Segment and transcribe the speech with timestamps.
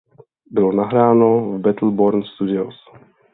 [0.51, 2.75] Bylo nahráno v Battle Born Studios.